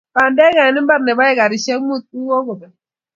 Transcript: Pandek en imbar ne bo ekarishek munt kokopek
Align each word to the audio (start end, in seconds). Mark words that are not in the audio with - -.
Pandek 0.15 0.55
en 0.65 0.79
imbar 0.79 0.99
ne 1.03 1.13
bo 1.17 1.23
ekarishek 1.31 1.79
munt 1.87 2.05
kokopek 2.27 2.73